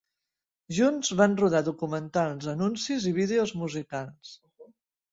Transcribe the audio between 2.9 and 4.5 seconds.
i vídeos musicals.